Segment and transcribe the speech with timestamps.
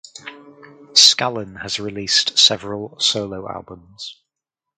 [0.93, 4.19] Scallon has released several solo albums.